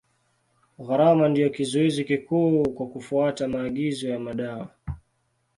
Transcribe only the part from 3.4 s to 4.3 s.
maagizo ya